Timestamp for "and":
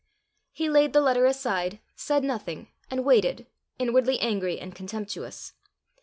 2.89-3.05, 4.59-4.73